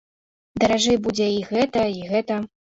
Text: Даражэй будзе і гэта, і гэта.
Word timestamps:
Даражэй 0.63 0.97
будзе 1.09 1.29
і 1.37 1.45
гэта, 1.53 1.87
і 2.01 2.13
гэта. 2.17 2.43